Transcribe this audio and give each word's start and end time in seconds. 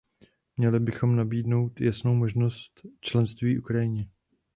Měli 0.57 0.79
bychom 0.79 1.15
nabídnout 1.15 1.81
jasnou 1.81 2.13
možnost 2.15 2.81
členství 3.01 3.59
Ukrajině. 3.59 4.09